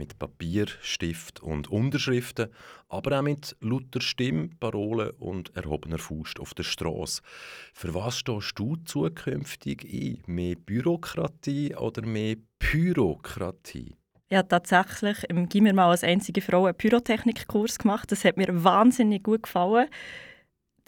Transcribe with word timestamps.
Mit 0.00 0.18
Papier, 0.18 0.64
Stift 0.80 1.42
und 1.42 1.70
Unterschriften, 1.70 2.48
aber 2.88 3.18
auch 3.18 3.22
mit 3.22 3.54
lauter 3.60 4.00
Stimme, 4.00 4.48
Parolen 4.58 5.10
und 5.18 5.54
erhobener 5.54 5.98
Faust 5.98 6.40
auf 6.40 6.54
der 6.54 6.62
Straße. 6.62 7.20
Für 7.74 7.92
was 7.92 8.16
stehst 8.16 8.58
du 8.58 8.76
zukünftig 8.76 9.84
ein? 9.84 10.22
Mehr 10.24 10.56
Bürokratie 10.56 11.74
oder 11.74 12.00
mehr 12.00 12.36
Pyrokratie? 12.58 13.94
Ich 14.30 14.38
habe 14.38 14.48
tatsächlich 14.48 15.28
im 15.28 15.50
Gimmer 15.50 15.74
mal 15.74 15.90
als 15.90 16.02
einzige 16.02 16.40
Frau 16.40 16.64
einen 16.64 16.78
Pyrotechnikkurs 16.78 17.78
gemacht. 17.78 18.10
Das 18.10 18.24
hat 18.24 18.38
mir 18.38 18.64
wahnsinnig 18.64 19.22
gut 19.22 19.42
gefallen. 19.42 19.86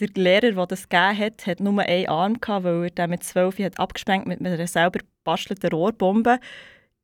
Der 0.01 0.09
Lehrer, 0.15 0.53
der 0.53 0.67
das 0.69 0.89
gegeben 0.89 1.19
hat, 1.19 1.47
hat 1.47 1.61
nur 1.61 1.83
einen 1.83 2.09
Arm, 2.09 2.39
weil 2.47 2.85
er 2.85 2.91
den 2.91 3.11
mit 3.11 3.25
zwölf 3.25 3.59
hat 3.59 3.79
mit 4.27 4.41
einer 4.41 4.67
selber 4.67 5.01
gebastelten 5.01 5.69
Rohrbombe. 5.69 6.41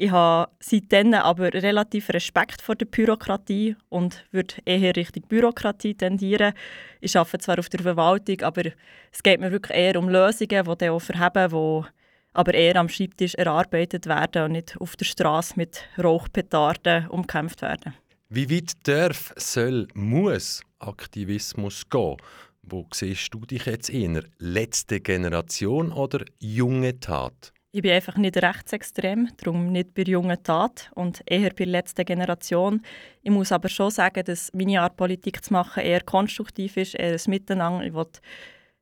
Ich 0.01 0.13
habe 0.13 0.53
seitdem 0.61 1.13
aber 1.13 1.53
relativ 1.53 2.11
Respekt 2.11 2.63
vor 2.63 2.77
der 2.77 2.87
Bürokratie 2.87 3.75
und 3.89 4.25
würde 4.31 4.55
eher 4.65 4.95
Richtung 4.95 5.25
Bürokratie 5.27 5.97
tendieren. 5.97 6.53
Ich 7.01 7.17
arbeite 7.17 7.39
zwar 7.39 7.59
auf 7.59 7.69
der 7.69 7.81
Verwaltung, 7.81 8.41
aber 8.43 8.63
es 9.11 9.25
geht 9.25 9.41
mir 9.41 9.51
wirklich 9.51 9.77
eher 9.77 9.99
um 9.99 10.09
Lösungen, 10.09 10.65
die 10.65 10.77
dann 10.79 10.91
auch 10.91 11.01
verheben, 11.01 11.51
die 11.51 11.89
aber 12.33 12.55
eher 12.55 12.77
am 12.77 12.89
Schreibtisch 12.89 13.35
erarbeitet 13.35 14.07
werden 14.07 14.45
und 14.45 14.53
nicht 14.53 14.77
auf 14.81 14.95
der 14.95 15.05
Straße 15.05 15.55
mit 15.57 15.83
Rauchpetarden 16.01 17.09
umkämpft 17.09 17.63
werden. 17.63 17.95
Wie 18.29 18.49
weit 18.49 18.75
darf, 18.87 19.35
soll, 19.37 19.89
muss 19.95 20.63
Aktivismus 20.79 21.89
gehen? 21.91 22.19
Wo 22.63 22.87
siehst 22.93 23.35
du 23.35 23.41
dich 23.41 23.67
jetzt 23.67 23.91
eher? 23.91 24.23
Letzte 24.39 25.01
Generation 25.01 25.91
oder 25.91 26.25
junge 26.39 27.01
Tat? 27.01 27.53
Ich 27.71 27.83
bin 27.83 27.91
einfach 27.91 28.17
nicht 28.17 28.39
rechtsextrem, 28.39 29.29
darum 29.37 29.71
nicht 29.71 29.93
bei 29.93 30.03
jungen 30.03 30.43
Tat 30.43 30.91
und 30.95 31.23
eher 31.27 31.51
bei 31.51 31.65
der 31.65 31.67
letzten 31.67 32.07
Generation. 32.07 32.81
Ich 33.23 33.31
muss 33.31 33.53
aber 33.53 33.69
schon 33.69 33.91
sagen, 33.91 34.25
dass 34.25 34.51
meine 34.55 34.81
Art 34.81 34.97
Politik 34.97 35.45
zu 35.45 35.53
machen 35.53 35.83
eher 35.83 36.01
konstruktiv 36.01 36.79
ist, 36.79 36.95
eher 36.95 37.13
ein 37.13 37.21
Miteinander. 37.27 37.85
Ich 37.85 37.93
will 37.93 38.07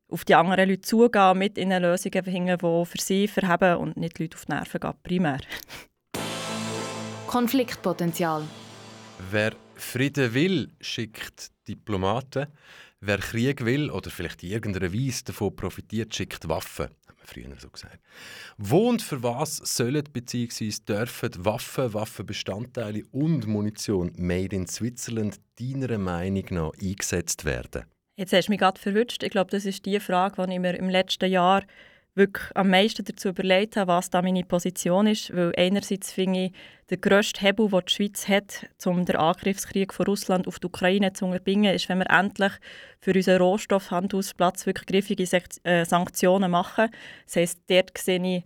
auf 0.08 0.24
die 0.24 0.36
anderen 0.36 0.68
Leute 0.68 0.82
zugehen, 0.82 1.36
mit 1.36 1.58
ihnen 1.58 1.82
Lösungen 1.82 2.22
finden, 2.22 2.58
die 2.58 2.84
für 2.86 2.98
sie 3.00 3.26
verheben 3.26 3.78
und 3.78 3.96
nicht 3.96 4.20
Leute 4.20 4.36
auf 4.36 4.44
die 4.44 4.52
Nerven 4.52 4.80
gehen, 4.80 4.94
primär. 5.02 5.40
Konfliktpotenzial. 7.26 8.44
Wer 9.32 9.52
Frieden 9.74 10.32
will, 10.32 10.70
schickt 10.80 11.50
Diplomaten. 11.66 12.46
Wer 13.00 13.18
Krieg 13.18 13.64
will 13.64 13.90
oder 13.90 14.10
vielleicht 14.10 14.42
in 14.42 14.50
irgendeiner 14.50 14.92
Weise 14.92 15.24
davon 15.24 15.54
profitiert, 15.54 16.14
schickt 16.14 16.48
Waffen. 16.48 16.86
Hat 17.06 17.18
man 17.18 17.26
früher 17.26 17.54
so 17.58 17.68
gesagt. 17.68 18.00
Wo 18.56 18.88
und 18.88 19.02
für 19.02 19.22
was 19.22 19.58
sollen 19.58 20.04
bzw. 20.10 20.72
dürfen 20.88 21.44
Waffen, 21.44 21.92
Waffenbestandteile 21.92 23.02
und 23.12 23.46
Munition 23.46 24.12
made 24.16 24.56
in 24.56 24.66
Switzerland 24.66 25.40
deiner 25.60 25.98
Meinung 25.98 26.46
nach 26.50 26.72
eingesetzt 26.80 27.44
werden? 27.44 27.84
Jetzt 28.16 28.32
hast 28.32 28.46
du 28.46 28.52
mich 28.52 28.60
gerade 28.60 28.80
verwünscht. 28.80 29.22
Ich 29.22 29.30
glaube, 29.30 29.50
das 29.50 29.66
ist 29.66 29.84
die 29.84 30.00
Frage, 30.00 30.46
die 30.46 30.54
ich 30.54 30.60
mir 30.60 30.74
im 30.74 30.88
letzten 30.88 31.30
Jahr 31.30 31.64
wirklich 32.16 32.46
am 32.56 32.70
meisten 32.70 33.04
dazu 33.04 33.28
überlegt 33.28 33.76
habe, 33.76 33.92
was 33.92 34.10
da 34.10 34.22
meine 34.22 34.42
Position 34.42 35.06
ist. 35.06 35.34
Weil 35.36 35.52
einerseits 35.56 36.12
finde 36.12 36.46
ich, 36.46 36.52
der 36.88 36.96
grösste 36.96 37.40
Hebel, 37.40 37.68
den 37.68 37.80
die 37.86 37.92
Schweiz 37.92 38.28
hat, 38.28 38.66
um 38.84 39.04
den 39.04 39.16
Angriffskrieg 39.16 39.92
von 39.92 40.06
Russland 40.06 40.48
auf 40.48 40.58
die 40.58 40.66
Ukraine 40.66 41.12
zu 41.12 41.26
unterbinden, 41.26 41.74
ist, 41.74 41.88
wenn 41.88 41.98
wir 41.98 42.10
endlich 42.10 42.52
für 43.00 43.12
unseren 43.12 43.42
Rohstoffhandelsplatz 43.42 44.66
wirklich 44.66 44.86
griffige 44.86 45.24
äh, 45.64 45.84
Sanktionen 45.84 46.50
machen. 46.50 46.88
Das 47.26 47.36
heisst, 47.36 47.60
dort 47.68 47.96
sehe 47.98 48.22
ich 48.24 48.44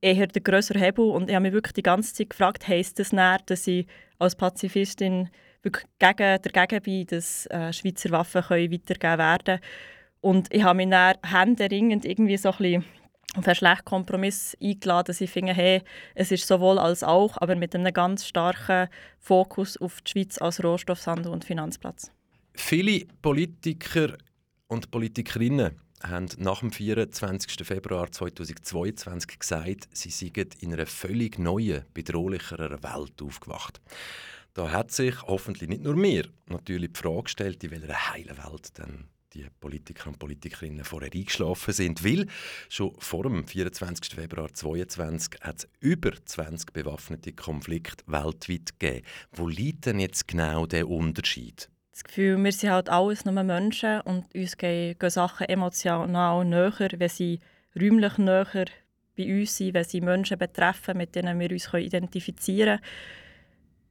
eher 0.00 0.26
den 0.26 0.42
grösseren 0.42 0.82
Hebel. 0.82 1.04
Und 1.04 1.28
ich 1.28 1.34
habe 1.36 1.44
mich 1.44 1.52
wirklich 1.52 1.74
die 1.74 1.82
ganze 1.82 2.12
Zeit 2.14 2.30
gefragt, 2.30 2.66
heisst 2.66 2.98
das 2.98 3.12
nicht, 3.12 3.50
dass 3.50 3.66
ich 3.66 3.86
als 4.18 4.34
Pazifistin 4.34 5.30
wirklich 5.62 5.86
gegen, 6.00 6.42
dagegen 6.42 6.82
bin, 6.82 7.06
dass 7.06 7.46
äh, 7.46 7.72
Schweizer 7.72 8.10
Waffen 8.10 8.42
können 8.42 8.72
weitergegeben 8.72 9.18
werden. 9.18 9.60
Und 10.20 10.52
ich 10.52 10.62
habe 10.62 10.76
mich 10.76 10.90
dann 10.90 11.16
händeringend 11.24 12.04
irgendwie 12.04 12.36
so 12.36 12.50
ein 12.50 12.56
bisschen 12.58 12.84
auf 13.34 13.46
einen 13.46 13.54
schlechten 13.54 13.84
Kompromiss 13.84 14.56
eingeladen, 14.62 15.06
dass 15.06 15.20
ich 15.20 15.30
finde, 15.30 15.54
hey, 15.54 15.82
es 16.14 16.30
ist 16.30 16.46
sowohl 16.46 16.78
als 16.78 17.02
auch, 17.02 17.36
aber 17.38 17.56
mit 17.56 17.74
einem 17.74 17.92
ganz 17.92 18.26
starken 18.26 18.88
Fokus 19.18 19.76
auf 19.76 20.00
die 20.02 20.10
Schweiz 20.10 20.38
als 20.38 20.62
Rohstoffhandel 20.62 21.32
und 21.32 21.44
Finanzplatz. 21.44 22.10
Viele 22.54 23.06
Politiker 23.22 24.18
und 24.68 24.90
Politikerinnen 24.90 25.80
haben 26.02 26.28
nach 26.38 26.60
dem 26.60 26.72
24. 26.72 27.66
Februar 27.66 28.10
2022 28.10 29.38
gesagt, 29.38 29.88
sie 29.92 30.10
seien 30.10 30.48
in 30.60 30.72
einer 30.72 30.86
völlig 30.86 31.38
neuen, 31.38 31.84
bedrohlicheren 31.94 32.82
Welt 32.82 33.22
aufgewacht. 33.22 33.80
Da 34.54 34.70
hat 34.70 34.90
sich 34.90 35.22
hoffentlich 35.22 35.70
nicht 35.70 35.82
nur 35.82 35.96
mir 35.96 36.28
natürlich 36.46 36.92
die 36.92 36.98
Frage 36.98 37.22
gestellt, 37.22 37.64
in 37.64 37.70
welcher 37.70 38.12
heilen 38.12 38.36
Welt 38.36 38.76
denn 38.78 39.08
die 39.34 39.46
Politiker 39.60 40.08
und 40.08 40.18
Politikerinnen 40.18 40.84
vorher 40.84 41.10
eingeschlafen 41.12 41.72
sind. 41.72 42.04
Weil 42.04 42.26
schon 42.68 42.94
vor 42.98 43.24
dem 43.24 43.46
24. 43.46 44.14
Februar 44.14 44.52
2022 44.52 45.40
hat 45.40 45.58
es 45.58 45.68
über 45.80 46.12
20 46.24 46.72
bewaffnete 46.72 47.32
Konflikte 47.32 48.04
weltweit 48.06 48.78
gegeben. 48.78 49.06
Wo 49.32 49.48
liegt 49.48 49.86
denn 49.86 50.00
jetzt 50.00 50.28
genau 50.28 50.66
der 50.66 50.88
Unterschied? 50.88 51.68
Das 51.92 52.04
Gefühl, 52.04 52.42
wir 52.42 52.52
sind 52.52 52.70
halt 52.70 52.88
alles 52.88 53.24
nur 53.24 53.42
Menschen 53.42 54.00
und 54.02 54.34
uns 54.34 54.56
gehen, 54.56 54.96
Sachen 55.08 55.48
emotional 55.48 56.44
näher, 56.44 56.90
wenn 56.96 57.08
sie 57.08 57.38
räumlich 57.78 58.16
näher 58.16 58.66
bei 59.16 59.40
uns 59.40 59.56
sind, 59.56 59.74
wenn 59.74 59.84
sie 59.84 60.00
Menschen 60.00 60.38
betreffen, 60.38 60.96
mit 60.96 61.14
denen 61.14 61.38
wir 61.38 61.50
uns 61.50 61.72
identifizieren 61.74 62.78
können 62.78 63.21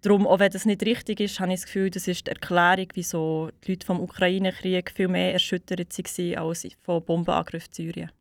Darum, 0.01 0.25
auch 0.25 0.39
wenn 0.39 0.51
das 0.51 0.65
nicht 0.65 0.83
richtig 0.83 1.19
ist, 1.19 1.39
habe 1.39 1.53
ich 1.53 1.59
das 1.59 1.65
Gefühl, 1.67 1.91
das 1.91 2.07
ist 2.07 2.25
die 2.25 2.31
Erklärung, 2.31 2.87
wieso 2.95 3.51
die 3.63 3.73
Leute 3.73 3.85
vom 3.85 3.99
Ukraine-Krieg 3.99 4.91
viel 4.91 5.07
mehr 5.07 5.33
erschüttert 5.33 5.79
waren 5.79 6.35
als 6.37 6.67
vom 6.81 7.05
Bombenangriff 7.05 7.67
Syrien. 7.71 8.11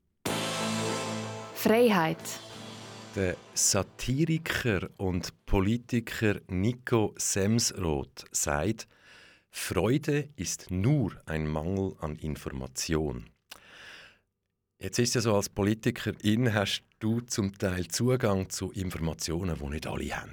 Freiheit. 1.54 2.18
Der 3.16 3.34
Satiriker 3.54 4.90
und 4.98 5.32
Politiker 5.46 6.36
Nico 6.48 7.14
Semsroth 7.16 8.26
sagt, 8.30 8.86
Freude 9.50 10.28
ist 10.36 10.70
nur 10.70 11.12
ein 11.24 11.46
Mangel 11.48 11.96
an 12.00 12.16
Information. 12.16 13.30
Jetzt 14.78 14.98
ist 14.98 15.14
ja 15.14 15.22
so, 15.22 15.34
als 15.34 15.48
Politikerin 15.48 16.54
hast 16.54 16.84
du 17.00 17.20
zum 17.22 17.56
Teil 17.56 17.88
Zugang 17.88 18.48
zu 18.48 18.70
Informationen, 18.70 19.58
die 19.58 19.66
nicht 19.66 19.86
alle 19.86 20.16
haben. 20.16 20.32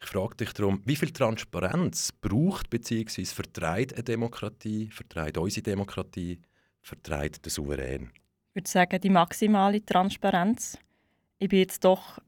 Ich 0.00 0.08
frage 0.08 0.36
dich 0.36 0.52
darum, 0.52 0.82
wie 0.84 0.96
viel 0.96 1.10
Transparenz 1.10 2.12
braucht 2.12 2.70
bzw. 2.70 3.24
vertreibt 3.24 3.94
eine 3.94 4.04
Demokratie, 4.04 4.90
vertreibt 4.90 5.38
unsere 5.38 5.62
Demokratie, 5.62 6.40
vertreibt 6.82 7.44
der 7.44 7.50
Souverän? 7.50 8.10
würde 8.56 8.68
sagen, 8.68 9.00
die 9.00 9.10
maximale 9.10 9.84
Transparenz. 9.84 10.78
Ich 11.38 11.50
bin 11.50 11.60
jetzt 11.60 11.84
doch 11.84 12.18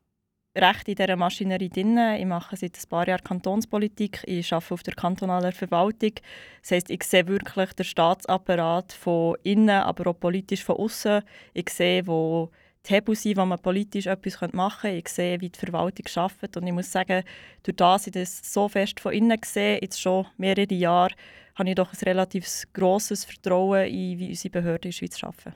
recht 0.54 0.86
in 0.86 0.94
dieser 0.94 1.16
Maschinerie 1.16 1.70
drin. 1.70 1.98
Ich 2.18 2.26
mache 2.26 2.56
seit 2.56 2.76
ein 2.76 2.88
paar 2.88 3.08
Jahren 3.08 3.24
Kantonspolitik. 3.24 4.22
Ich 4.26 4.52
arbeite 4.52 4.74
auf 4.74 4.82
der 4.82 4.94
kantonalen 4.94 5.52
Verwaltung. 5.52 6.12
Das 6.60 6.70
heisst, 6.70 6.90
ich 6.90 7.02
sehe 7.04 7.26
wirklich 7.26 7.72
den 7.72 7.84
Staatsapparat 7.84 8.92
von 8.92 9.36
innen, 9.42 9.70
aber 9.70 10.10
auch 10.10 10.20
politisch 10.20 10.64
von 10.64 10.76
außen. 10.76 11.22
Ich 11.54 11.70
sehe, 11.70 12.06
wo 12.06 12.50
die 12.86 13.14
sind, 13.14 13.36
wo 13.36 13.44
man 13.44 13.58
politisch 13.58 14.06
etwas 14.06 14.40
machen 14.52 14.80
könnte. 14.82 14.98
Ich 14.98 15.08
sehe, 15.08 15.40
wie 15.40 15.50
die 15.50 15.58
Verwaltung 15.58 16.06
arbeitet. 16.14 16.56
Und 16.56 16.66
ich 16.66 16.72
muss 16.72 16.90
sagen, 16.90 17.22
durch 17.62 17.76
das 17.76 18.06
ich 18.06 18.12
das 18.12 18.40
so 18.42 18.68
fest 18.68 19.00
von 19.00 19.12
innen 19.12 19.38
sehe, 19.44 19.78
jetzt 19.80 20.00
schon 20.00 20.26
mehrere 20.36 20.74
Jahre, 20.74 21.14
habe 21.54 21.68
ich 21.68 21.74
doch 21.74 21.92
ein 21.92 21.98
relativ 22.02 22.46
grosses 22.72 23.24
Vertrauen 23.24 23.86
in, 23.86 24.18
wie 24.18 24.28
unsere 24.28 24.50
Behörden 24.50 24.90
in 24.90 24.90
der 24.90 24.92
Schweiz 24.92 25.22
arbeiten. 25.22 25.54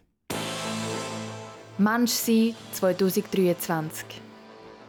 Mensch 1.78 2.10
sein 2.10 2.54
2023. 2.72 4.31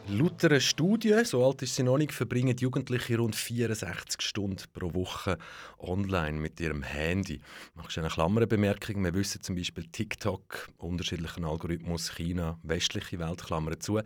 Laut 0.10 0.44
einer 0.44 0.60
Studie, 0.60 1.24
so 1.24 1.46
alt 1.46 1.62
ist 1.62 1.76
sie 1.76 1.84
noch 1.84 1.98
nicht, 1.98 2.12
verbringen 2.12 2.58
Jugendliche 2.58 3.18
rund 3.18 3.38
64 3.38 4.22
Stunden 4.22 4.62
pro 4.74 4.94
Woche 4.94 5.38
online 5.80 6.40
mit 6.40 6.60
ihrem 6.60 6.84
Handy. 6.84 7.40
Machst 7.74 7.96
du 7.96 8.02
eine 8.02 8.10
Klammerbemerkung? 8.10 9.02
Wir 9.02 9.14
wissen 9.14 9.42
zum 9.42 9.56
Beispiel 9.56 9.86
TikTok, 9.86 10.68
unterschiedlichen 10.78 11.46
Algorithmus, 11.46 12.14
China, 12.16 12.60
westliche 12.64 13.18
Welt, 13.18 13.46
Klammern 13.46 13.80
zu. 13.80 14.02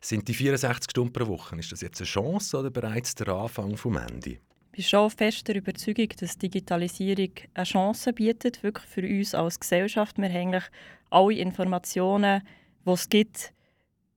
Sind 0.00 0.28
die 0.28 0.34
64 0.34 0.88
Stunden 0.92 1.12
pro 1.12 1.26
Woche, 1.26 1.56
ist 1.56 1.72
das 1.72 1.80
jetzt 1.80 2.00
eine 2.00 2.06
Chance 2.06 2.56
oder 2.56 2.70
bereits 2.70 3.16
der 3.16 3.28
Anfang 3.28 3.76
vom 3.76 3.96
Ende? 3.96 4.30
Ich 4.30 4.70
bin 4.70 4.84
schon 4.84 5.10
fest 5.10 5.48
der 5.48 5.56
Überzeugung, 5.56 6.10
dass 6.20 6.38
Digitalisierung 6.38 7.32
eine 7.54 7.64
Chance 7.64 8.12
bietet, 8.12 8.62
wirklich 8.62 8.86
für 8.86 9.02
uns 9.02 9.34
als 9.34 9.58
Gesellschaft. 9.58 10.16
Wir 10.16 10.28
haben 10.28 10.36
eigentlich 10.36 10.70
alle 11.10 11.34
Informationen, 11.34 12.42
die 12.86 12.90
es 12.90 13.08
gibt, 13.08 13.52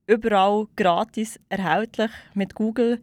überall 0.06 0.66
gratis 0.76 1.40
erhältlich 1.48 2.10
mit 2.34 2.54
Google. 2.54 3.00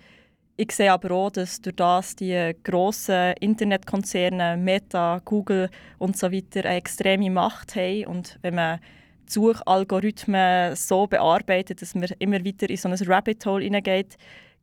Ich 0.57 0.71
sehe 0.73 0.91
aber 0.91 1.11
auch, 1.11 1.31
dass 1.31 1.61
durch 1.61 1.75
das 1.75 2.15
die 2.15 2.53
grossen 2.63 3.33
Internetkonzerne 3.39 4.57
Meta, 4.57 5.19
Google 5.25 5.69
und 5.97 6.17
so 6.17 6.31
weiter 6.31 6.65
eine 6.65 6.77
extreme 6.77 7.31
Macht 7.31 7.75
haben. 7.75 8.05
Und 8.05 8.37
wenn 8.41 8.55
man 8.55 8.79
Suchalgorithmen 9.25 10.75
so 10.75 11.07
bearbeitet, 11.07 11.81
dass 11.81 11.95
man 11.95 12.09
immer 12.19 12.43
wieder 12.43 12.69
in 12.69 12.77
so 12.77 12.89
ein 12.89 12.93
Rabbit 12.93 13.45
Hole 13.45 13.63
hineingeht, 13.63 14.17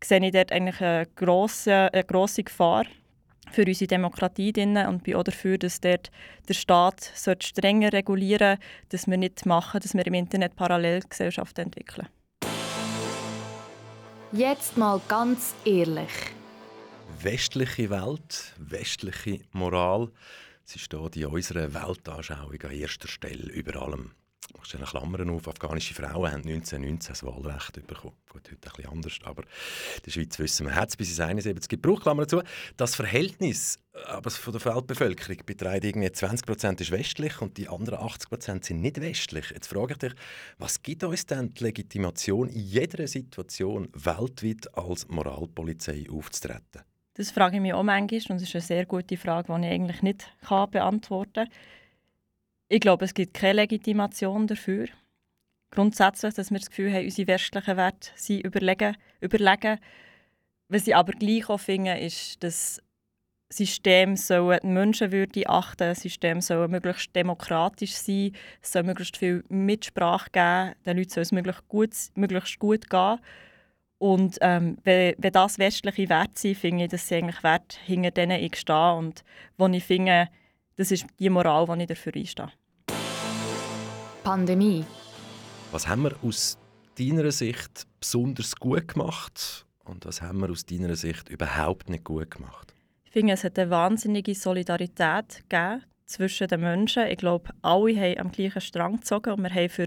sehe 0.05 0.25
ich 0.25 0.33
dort 0.33 0.53
eigentlich 0.53 0.81
eine 0.81 1.07
grosse, 1.17 1.93
eine 1.93 2.05
grosse 2.05 2.45
Gefahr 2.45 2.85
für 3.51 3.65
unsere 3.65 3.89
Demokratie 3.89 4.53
drin 4.53 4.77
und 4.77 5.03
bin 5.03 5.17
auch 5.17 5.25
dafür, 5.25 5.59
dass 5.59 5.81
dort 5.81 6.11
der 6.49 6.55
Staat 6.55 7.13
strenger 7.15 7.93
regulieren 7.93 8.59
sollte, 8.59 8.63
dass 8.91 9.07
wir 9.09 9.17
nicht 9.17 9.47
machen, 9.47 9.81
dass 9.81 9.95
wir 9.95 10.07
im 10.07 10.15
Internet 10.15 10.55
Parallelgesellschaften 10.55 11.65
entwickeln. 11.65 12.07
Jetzt 14.33 14.77
mal 14.77 15.01
ganz 15.09 15.55
ehrlich. 15.65 16.11
Westliche 17.23 17.89
Welt, 17.89 18.53
westliche 18.59 19.41
Moral, 19.53 20.11
sie 20.65 20.79
steht 20.79 21.17
in 21.17 21.27
unserer 21.27 21.73
Weltanschauung 21.73 22.61
an 22.63 22.71
erster 22.71 23.09
Stelle 23.09 23.51
über 23.51 23.81
allem. 23.81 24.13
Ich 24.69 24.73
stelle 24.73 24.85
Klammern 24.85 25.31
auf, 25.31 25.49
afghanische 25.49 25.95
Frauen 25.95 26.31
haben 26.31 26.47
1919 26.47 27.09
das 27.09 27.25
Wahlrecht 27.25 27.87
bekommen. 27.87 28.17
Gut, 28.29 28.51
heute 28.51 28.57
bisschen 28.57 28.87
anders, 28.87 29.19
aber 29.25 29.45
in 29.45 30.03
der 30.05 30.11
Schweiz 30.11 30.39
wissen 30.39 30.67
wir, 30.67 30.75
hat 30.75 30.91
es 30.91 30.97
bis 30.99 31.09
ins 31.09 31.21
71 31.21 31.71
gebraucht, 31.71 32.03
Klammer 32.03 32.27
dazu. 32.27 32.43
Das 32.77 32.95
Verhältnis 32.95 33.79
aber 34.05 34.31
von 34.31 34.53
der 34.53 34.63
Weltbevölkerung 34.63 35.39
beträgt 35.47 35.85
irgendwie 35.85 36.13
20 36.13 36.81
ist 36.81 36.91
westlich 36.91 37.41
und 37.41 37.57
die 37.57 37.67
anderen 37.67 38.01
80% 38.01 38.63
sind 38.67 38.83
nicht 38.83 39.01
westlich. 39.01 39.49
Jetzt 39.53 39.69
frage 39.69 39.95
ich 39.95 39.99
dich, 40.01 40.13
was 40.59 40.83
gibt 40.83 41.03
uns 41.03 41.25
denn 41.25 41.49
die 41.49 41.65
Legitimation 41.65 42.51
in 42.51 42.61
jeder 42.61 43.09
Situation 43.09 43.89
weltweit 43.95 44.69
als 44.77 45.09
Moralpolizei 45.09 46.05
aufzutreten? 46.11 46.83
Das 47.15 47.31
frage 47.31 47.57
ich 47.57 47.63
mich 47.63 47.73
auch 47.73 47.83
manchmal 47.83 48.21
und 48.29 48.37
es 48.37 48.43
ist 48.43 48.55
eine 48.55 48.61
sehr 48.61 48.85
gute 48.85 49.17
Frage, 49.17 49.51
die 49.51 49.67
ich 49.67 49.73
eigentlich 49.73 50.03
nicht 50.03 50.31
beantworten 50.47 51.47
kann. 51.47 51.49
Ich 52.71 52.81
glaube, 52.81 53.07
es 53.07 53.15
gibt 53.15 53.35
keine 53.35 53.63
Legitimation 53.63 54.47
dafür. 54.47 54.89
Grundsätzlich, 55.71 56.35
dass 56.35 56.51
wir 56.51 56.59
das 56.59 56.69
Gefühl 56.69 56.93
haben, 56.93 57.05
unsere 57.05 57.29
westlichen 57.29 57.77
Werte 57.77 58.11
sind 58.15 58.45
überlegen. 58.45 58.97
überlegen. 59.21 59.79
Was 60.69 60.87
ich 60.87 60.95
aber 60.95 61.13
gleich 61.13 61.49
auch 61.49 61.61
finde, 61.61 61.99
ist, 61.99 62.43
dass 62.43 62.83
System 63.51 64.17
soll 64.17 64.59
die 64.63 64.67
Menschenwürde 64.67 65.49
achten, 65.49 65.89
das 65.89 66.03
System 66.03 66.43
soll 66.43 66.69
möglichst 66.69 67.17
demokratisch 67.17 67.95
sein, 67.95 68.33
soll 68.61 68.83
möglichst 68.83 69.17
viel 69.17 69.43
Mitsprache 69.49 70.31
geben, 70.31 70.75
den 70.85 70.99
Leuten 70.99 71.11
soll 71.11 71.23
es 71.23 71.33
möglichst 71.33 71.67
gut, 71.69 71.91
möglichst 72.15 72.59
gut 72.59 72.91
gehen. 72.91 73.19
Und 73.97 74.37
ähm, 74.43 74.77
wenn, 74.85 75.15
wenn 75.17 75.33
das 75.33 75.59
westliche 75.59 76.09
Werte 76.11 76.33
sind, 76.39 76.59
finde 76.59 76.85
ich, 76.85 76.91
dass 76.91 77.09
sie 77.09 77.17
eigentlich 77.17 77.43
Werte, 77.43 77.79
hinter 77.87 78.11
denen 78.11 78.43
ich 78.43 78.57
stehe 78.57 78.93
und 78.93 79.25
wo 79.57 79.67
ich 79.69 79.85
finde, 79.85 80.29
das 80.77 80.93
ist 80.93 81.07
die 81.19 81.31
Moral, 81.31 81.67
die 81.67 81.83
ich 81.83 81.89
dafür 81.89 82.15
einstehe. 82.15 82.53
Pandemie. 84.29 84.85
Was 85.73 85.89
haben 85.89 86.03
wir 86.03 86.13
aus 86.23 86.59
deiner 86.99 87.33
Sicht 87.33 87.87
besonders 87.99 88.57
gut 88.57 88.89
gemacht 88.89 89.65
und 89.87 90.05
was 90.05 90.21
haben 90.21 90.41
wir 90.41 90.51
aus 90.51 90.67
deiner 90.67 90.97
Sicht 90.97 91.31
überhaupt 91.31 91.89
nicht 91.89 92.05
gut 92.05 92.33
gemacht? 92.33 92.75
Ich 93.07 93.13
finde, 93.13 93.33
es 93.33 93.43
hat 93.43 93.59
eine 93.59 93.71
wahnsinnige 93.71 94.35
Solidarität 94.35 95.45
gegeben 95.49 95.83
zwischen 96.05 96.47
den 96.47 96.61
Menschen. 96.61 97.07
Ich 97.07 97.17
glaube, 97.17 97.49
alle 97.63 97.97
haben 97.97 98.19
am 98.19 98.31
gleichen 98.31 98.61
Strang 98.61 98.97
gezogen 98.97 99.33
und 99.33 99.45
wir 99.45 99.55
haben 99.55 99.71
für 99.71 99.87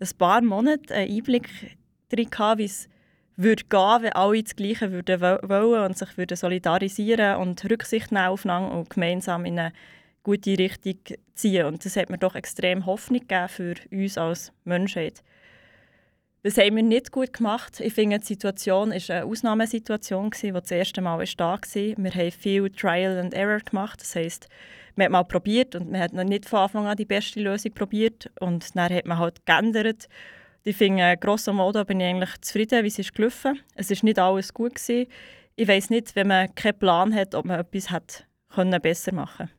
ein 0.00 0.08
paar 0.18 0.42
Monate 0.42 0.92
einen 0.92 1.18
Einblick 1.18 1.76
darin 2.08 2.28
gehabt, 2.28 2.58
wie 2.58 2.64
es 2.64 2.88
würde 3.36 3.62
gehen, 3.68 4.02
wenn 4.02 4.12
alle 4.14 4.42
das 4.42 4.56
Gleiche 4.56 4.90
würden 4.90 5.20
wollen 5.20 5.84
und 5.84 5.96
sich 5.96 6.18
würden 6.18 6.36
solidarisieren 6.36 7.36
und 7.36 7.64
Rücksicht 7.70 8.10
nehmen 8.10 8.26
aufeinander 8.26 8.78
und 8.78 8.90
gemeinsam 8.90 9.44
in 9.44 9.60
eine 9.60 9.72
gute 10.26 10.58
Richtung 10.58 10.98
ziehen. 11.36 11.66
Und 11.66 11.84
das 11.84 11.96
hat 11.96 12.10
mir 12.10 12.18
doch 12.18 12.34
extrem 12.34 12.84
Hoffnung 12.84 13.20
gegeben 13.20 13.48
für 13.48 13.74
uns 13.92 14.18
als 14.18 14.52
Menschheit. 14.64 15.22
Das 16.42 16.58
haben 16.58 16.74
wir 16.74 16.82
nicht 16.82 17.12
gut 17.12 17.32
gemacht. 17.32 17.78
Ich 17.80 17.94
finde, 17.94 18.18
die 18.18 18.26
Situation 18.26 18.90
war 18.90 19.16
eine 19.16 19.24
Ausnahmesituation, 19.24 20.30
die 20.42 20.50
das 20.50 20.70
erste 20.70 21.00
Mal 21.00 21.24
da 21.36 21.52
war. 21.52 21.60
Wir 21.62 22.10
haben 22.14 22.30
viel 22.32 22.70
Trial 22.70 23.18
and 23.18 23.34
Error 23.34 23.60
gemacht. 23.60 24.00
Das 24.00 24.16
heisst, 24.16 24.48
man 24.96 25.04
hat 25.04 25.12
mal 25.12 25.22
probiert 25.24 25.76
und 25.76 25.92
man 25.92 26.00
hat 26.00 26.12
noch 26.12 26.24
nicht 26.24 26.48
von 26.48 26.60
Anfang 26.60 26.86
an 26.86 26.96
die 26.96 27.04
beste 27.04 27.40
Lösung 27.40 27.72
probiert. 27.72 28.28
Und 28.40 28.74
dann 28.74 28.92
hat 28.92 29.06
man 29.06 29.18
halt 29.18 29.46
geändert. 29.46 30.08
Ich 30.64 30.76
finde, 30.76 31.16
grosso 31.18 31.52
modo 31.52 31.84
bin 31.84 32.00
ich 32.00 32.06
eigentlich 32.06 32.40
zufrieden, 32.40 32.82
wie 32.82 32.88
es 32.88 32.98
ist 32.98 33.14
gelaufen. 33.14 33.60
Es 33.76 33.90
war 33.90 33.98
nicht 34.02 34.18
alles 34.18 34.52
gut. 34.52 34.74
Gewesen. 34.74 35.06
Ich 35.54 35.68
weiß 35.68 35.90
nicht, 35.90 36.16
wenn 36.16 36.26
man 36.26 36.52
keinen 36.56 36.78
Plan 36.78 37.14
hat, 37.14 37.36
ob 37.36 37.44
man 37.44 37.60
etwas 37.60 37.90
hat 37.90 38.26
können 38.48 38.80
besser 38.80 39.12
machen 39.14 39.50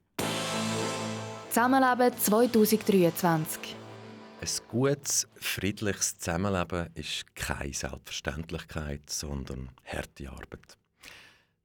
Zusammenleben 1.58 2.16
2023. 2.16 3.76
Ein 4.42 4.48
gutes, 4.68 5.28
friedliches 5.38 6.16
Zusammenleben 6.20 6.90
ist 6.94 7.36
keine 7.36 7.74
Selbstverständlichkeit, 7.74 9.10
sondern 9.10 9.72
harte 9.84 10.30
Arbeit. 10.30 10.78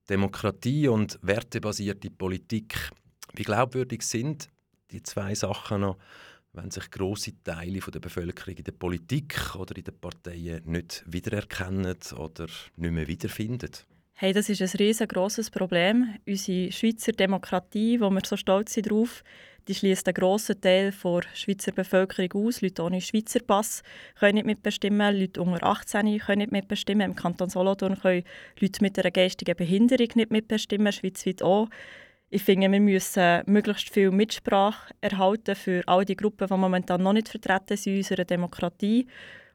Demokratie 0.08 0.88
und 0.88 1.18
wertebasierte 1.20 2.10
Politik. 2.10 2.88
Wie 3.34 3.42
glaubwürdig 3.42 4.00
sind 4.00 4.48
die 4.90 5.02
zwei 5.02 5.34
Sachen 5.34 5.82
noch, 5.82 5.98
wenn 6.54 6.70
sich 6.70 6.90
große 6.90 7.42
Teile 7.44 7.80
der 7.80 8.00
Bevölkerung 8.00 8.56
in 8.56 8.64
der 8.64 8.72
Politik 8.72 9.54
oder 9.56 9.76
in 9.76 9.84
den 9.84 10.00
Parteien 10.00 10.62
nicht 10.64 11.04
wiedererkennen 11.06 11.98
oder 12.16 12.46
nicht 12.76 12.92
mehr 12.92 13.06
wiederfinden? 13.06 13.72
Hey, 14.14 14.32
das 14.32 14.48
ist 14.48 14.62
ein 14.62 14.78
riesengroßes 14.78 15.50
Problem. 15.50 16.14
Unsere 16.26 16.70
Schweizer 16.70 17.12
Demokratie, 17.12 18.00
wo 18.00 18.08
wir 18.10 18.20
so 18.24 18.36
stolz 18.36 18.74
sind 18.74 18.90
drauf, 18.90 19.24
die 19.68 19.74
schließt 19.74 20.06
einen 20.06 20.14
grossen 20.14 20.60
Teil 20.60 20.92
der 20.92 21.22
Schweizer 21.34 21.72
Bevölkerung 21.72 22.46
aus. 22.46 22.60
Leute 22.60 22.82
ohne 22.82 23.00
Schweizer 23.00 23.40
Pass 23.40 23.82
können 24.18 24.34
nicht 24.34 24.46
mitbestimmen, 24.46 25.18
Leute 25.18 25.42
unter 25.42 25.64
18 25.64 26.18
können 26.18 26.38
nicht 26.38 26.52
mitbestimmen. 26.52 27.10
Im 27.10 27.16
Kanton 27.16 27.48
Solothurn 27.48 27.98
können 27.98 28.24
Leute 28.60 28.82
mit 28.82 28.98
einer 28.98 29.10
geistigen 29.10 29.56
Behinderung 29.56 30.08
nicht 30.14 30.30
mitbestimmen, 30.30 30.92
schweizweit 30.92 31.42
auch. 31.42 31.68
Ich 32.30 32.42
finde, 32.42 32.70
wir 32.72 32.80
müssen 32.80 33.42
möglichst 33.46 33.90
viel 33.90 34.10
Mitsprache 34.10 34.94
erhalten 35.00 35.54
für 35.54 35.82
all 35.86 36.04
die 36.04 36.16
Gruppen, 36.16 36.48
die 36.48 36.56
momentan 36.56 37.02
noch 37.02 37.12
nicht 37.12 37.28
vertreten 37.28 37.76
sind 37.76 37.92
in 37.92 37.98
unserer 37.98 38.24
Demokratie. 38.24 39.06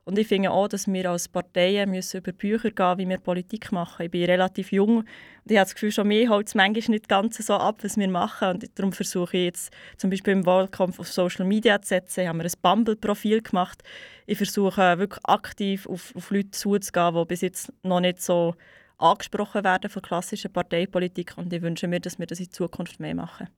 Und 0.07 0.17
ich 0.17 0.27
finde 0.27 0.51
auch, 0.51 0.69
dass 0.69 0.87
wir 0.87 1.11
als 1.11 1.27
Parteien 1.27 1.91
müssen 1.91 2.19
über 2.19 2.31
Bücher 2.31 2.71
gehen 2.71 2.97
wie 2.97 3.09
wir 3.09 3.17
Politik 3.17 3.73
machen. 3.73 4.05
Ich 4.05 4.11
bin 4.11 4.23
relativ 4.23 4.71
jung 4.71 4.99
und 4.99 5.05
ich 5.51 5.57
habe 5.57 5.65
das 5.65 5.73
Gefühl, 5.73 5.91
schon 5.91 6.07
mehr 6.07 6.29
holt 6.29 6.47
es 6.47 6.55
manchmal 6.55 6.91
nicht 6.91 7.09
ganz 7.09 7.45
so 7.45 7.55
ab, 7.55 7.79
was 7.81 7.97
wir 7.97 8.07
machen. 8.07 8.51
Und 8.51 8.79
darum 8.79 8.93
versuche 8.93 9.35
ich 9.35 9.43
jetzt 9.43 9.73
zum 9.97 10.09
Beispiel 10.09 10.31
im 10.31 10.45
Wahlkampf 10.45 11.01
auf 11.01 11.11
Social 11.11 11.45
Media 11.45 11.81
zu 11.81 11.89
setzen. 11.89 12.21
Ich 12.21 12.27
habe 12.29 12.37
mir 12.37 12.45
ein 12.45 12.51
Bumble-Profil 12.61 13.41
gemacht. 13.41 13.83
Ich 14.27 14.37
versuche 14.37 14.97
wirklich 14.97 15.25
aktiv 15.25 15.85
auf, 15.87 16.15
auf 16.15 16.31
Leute 16.31 16.51
zuzugehen, 16.51 17.13
die 17.13 17.25
bis 17.25 17.41
jetzt 17.41 17.73
noch 17.83 17.99
nicht 17.99 18.21
so 18.21 18.55
angesprochen 18.97 19.65
werden 19.65 19.89
von 19.89 20.01
klassischer 20.01 20.47
Parteipolitik. 20.47 21.33
Und 21.35 21.51
ich 21.51 21.61
wünsche 21.61 21.89
mir, 21.89 21.99
dass 21.99 22.17
wir 22.17 22.27
das 22.27 22.39
in 22.39 22.49
Zukunft 22.49 23.01
mehr 23.01 23.13
machen. 23.13 23.49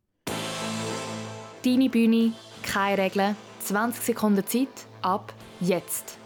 Deine 1.63 1.89
Bühne, 1.91 2.33
keine 2.63 3.03
Regeln, 3.03 3.35
20 3.59 4.03
Sekunden 4.03 4.47
Zeit 4.47 4.87
ab 5.03 5.31
jetzt. 5.59 6.18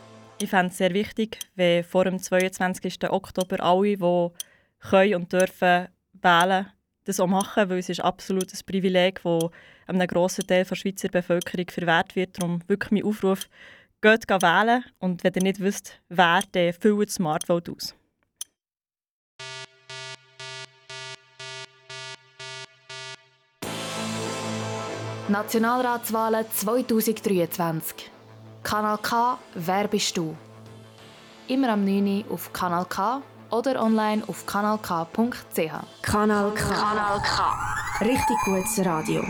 Ich 0.43 0.50
fände 0.50 0.71
es 0.71 0.77
sehr 0.77 0.93
wichtig, 0.93 1.39
wenn 1.55 1.85
vor 1.85 2.03
dem 2.03 2.19
22. 2.19 3.09
Oktober 3.09 3.63
alle, 3.63 3.95
die 3.95 4.29
können 4.89 5.15
und 5.15 5.31
dürfen 5.31 5.88
wählen, 6.21 6.67
das 7.05 7.21
auch 7.21 7.27
machen, 7.27 7.69
weil 7.69 7.77
es 7.77 7.88
ist 7.88 8.01
absolut 8.01 8.53
ein 8.53 8.59
Privileg, 8.65 9.21
das 9.23 9.51
einem 9.88 10.05
grossen 10.05 10.45
Teil 10.45 10.65
der 10.65 10.75
Schweizer 10.75 11.07
Bevölkerung 11.07 11.69
verwehrt 11.69 12.17
wird. 12.17 12.38
Darum 12.38 12.59
wirklich 12.67 12.91
mein 12.91 13.05
Aufruf, 13.05 13.47
geht 14.01 14.27
wählen 14.27 14.83
und 15.00 15.23
wenn 15.23 15.33
ihr 15.33 15.43
nicht 15.43 15.62
wisst, 15.62 16.01
wer, 16.09 16.41
dann 16.51 16.73
füllt 16.73 17.07
das 17.07 17.15
Smartvote 17.15 17.71
aus. 17.71 17.95
Nationalratswahlen 25.29 26.45
2023. 26.51 28.12
Kanal 28.63 28.98
K, 28.98 29.38
wer 29.55 29.88
bist 29.89 30.15
du? 30.15 30.36
Immer 31.48 31.74
am 31.74 31.84
9. 31.84 32.24
Uhr 32.27 32.34
auf 32.34 32.53
Kanal 32.53 32.86
K 32.86 33.22
oder 33.51 33.82
online 33.82 34.24
auf 34.25 34.46
kanalk.ch. 34.46 35.74
Kanal 36.01 36.51
K. 36.51 36.74
Kanal 36.74 37.22
K. 37.22 38.05
Richtig 38.05 38.38
gutes 38.46 38.86
Radio. 38.86 39.22